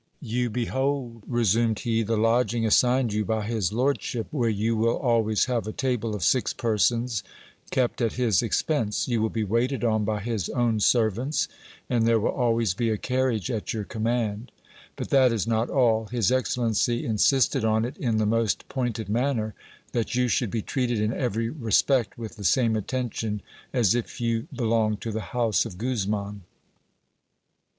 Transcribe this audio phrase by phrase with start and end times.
[0.23, 5.45] You behold, resumed he, the lodging assigned you by his lordship, where you will always
[5.45, 7.21] have a table of six persons,
[7.69, 9.07] kept at his expense.
[9.07, 11.47] You will be waited on by his own servants;
[11.87, 14.51] and there will always be a carriage at your command.
[14.95, 19.53] But that is not all: his excellency insisted on it iri the most pointed manner,
[19.93, 24.47] tiat you should be treated in every respect with the same attention as if you
[24.51, 26.41] belonged to the house of Guzman.